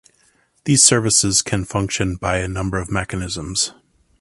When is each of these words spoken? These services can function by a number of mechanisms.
These 0.63 0.83
services 0.83 1.43
can 1.43 1.63
function 1.63 2.15
by 2.15 2.39
a 2.39 2.47
number 2.47 2.79
of 2.79 2.89
mechanisms. 2.91 3.71